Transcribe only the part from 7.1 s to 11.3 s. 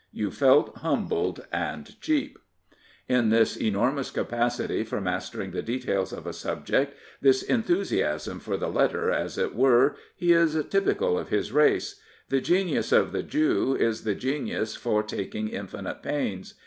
this enthusiasm for the letter, as it were, he is typical of